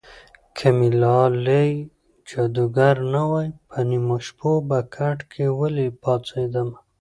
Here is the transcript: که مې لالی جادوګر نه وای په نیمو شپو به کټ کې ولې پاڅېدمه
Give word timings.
که 0.57 0.67
مې 0.77 0.89
لالی 1.01 1.71
جادوګر 2.29 2.95
نه 3.13 3.21
وای 3.31 3.49
په 3.69 3.77
نیمو 3.89 4.17
شپو 4.27 4.51
به 4.67 4.79
کټ 4.95 5.17
کې 5.31 5.45
ولې 5.59 5.87
پاڅېدمه 6.03 6.77